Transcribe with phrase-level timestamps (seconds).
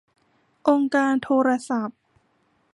[0.67, 1.99] องค์การโทรศัพท์